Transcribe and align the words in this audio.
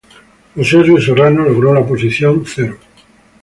Osorio 0.55 0.99
Serrano 0.99 1.43
logró 1.47 1.75
la 1.75 1.85
posición 1.85 2.43
No. 2.57 2.73